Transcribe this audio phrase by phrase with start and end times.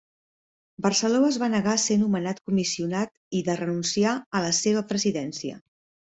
[0.83, 5.61] Barceló es va negar a ser nomenat Comissionat i de renunciar a la seva presidència.